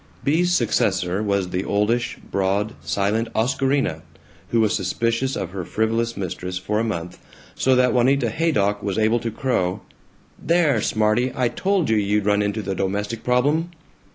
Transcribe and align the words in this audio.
Bea's 0.23 0.51
successor 0.51 1.21
was 1.21 1.49
the 1.49 1.63
oldish, 1.63 2.17
broad, 2.31 2.73
silent 2.83 3.27
Oscarina, 3.35 4.01
who 4.47 4.59
was 4.59 4.73
suspicious 4.73 5.35
of 5.35 5.51
her 5.51 5.63
frivolous 5.63 6.17
mistress 6.17 6.57
for 6.57 6.79
a 6.79 6.83
month, 6.83 7.19
so 7.53 7.75
that 7.75 7.93
Juanita 7.93 8.31
Haydock 8.31 8.81
was 8.81 8.97
able 8.97 9.19
to 9.19 9.29
crow, 9.29 9.81
"There, 10.39 10.81
smarty, 10.81 11.31
I 11.35 11.49
told 11.49 11.91
you 11.91 11.97
you'd 11.97 12.25
run 12.25 12.41
into 12.41 12.63
the 12.63 12.73
Domestic 12.73 13.23
Problem!" 13.23 13.69